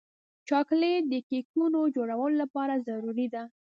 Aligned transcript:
چاکلېټ 0.47 1.03
د 1.09 1.15
کیکونو 1.29 1.79
جوړولو 1.95 2.37
لپاره 2.41 2.73
ضروري 2.87 3.27
دی. 3.33 3.43